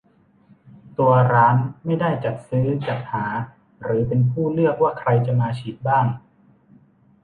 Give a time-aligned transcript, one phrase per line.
[0.97, 1.55] ตัวร้าน
[1.85, 3.25] ไม่ได้จัดซื้อจัดหา
[3.81, 6.05] หรือเป็นผู้เลือกว่าใครจะมาฉีดบ้าง